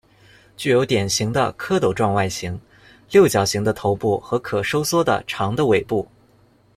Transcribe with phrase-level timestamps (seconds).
[0.57, 2.59] 具有典型的蝌蚪状外形：
[3.11, 6.07] 六角形的头部和可收缩的长的尾部。